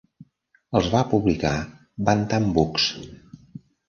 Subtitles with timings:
[0.77, 1.51] Els va publicar
[2.07, 2.89] Bantam Books.